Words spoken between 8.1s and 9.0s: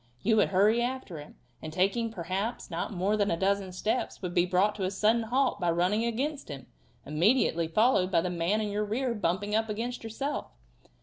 the man in your